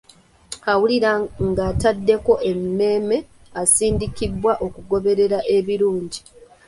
[0.71, 1.11] Awulira
[1.47, 3.17] ng'ataddeko emmeeme
[3.61, 6.21] asindikibwa okugoberera ebirungi.